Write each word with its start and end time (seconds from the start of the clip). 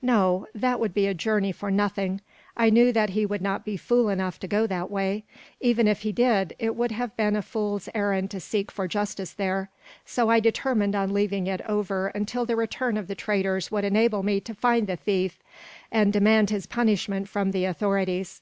No; 0.00 0.46
that 0.54 0.80
would 0.80 0.94
be 0.94 1.06
a 1.06 1.12
journey 1.12 1.52
for 1.52 1.70
nothing. 1.70 2.22
I 2.56 2.70
knew 2.70 2.90
that 2.92 3.10
he 3.10 3.26
would 3.26 3.42
not 3.42 3.66
be 3.66 3.76
fool 3.76 4.08
enough 4.08 4.40
to 4.40 4.48
go 4.48 4.66
that 4.66 4.90
way. 4.90 5.24
Even 5.60 5.86
if 5.86 6.00
he 6.00 6.10
did, 6.10 6.56
it 6.58 6.74
would 6.74 6.90
have 6.92 7.14
been 7.18 7.36
a 7.36 7.42
fool's 7.42 7.90
errand 7.94 8.30
to 8.30 8.40
seek 8.40 8.70
for 8.72 8.88
justice 8.88 9.34
there, 9.34 9.68
so 10.06 10.30
I 10.30 10.40
determined 10.40 10.94
on 10.96 11.12
leaving 11.12 11.46
it 11.46 11.60
over 11.68 12.06
until 12.14 12.46
the 12.46 12.56
return 12.56 12.96
of 12.96 13.08
the 13.08 13.14
traders 13.14 13.70
would 13.70 13.84
enable 13.84 14.22
me 14.22 14.40
to 14.40 14.54
find 14.54 14.86
the 14.86 14.96
thief, 14.96 15.38
and 15.92 16.14
demand 16.14 16.48
his 16.48 16.64
punishment 16.64 17.28
from 17.28 17.50
the 17.50 17.66
authorities. 17.66 18.40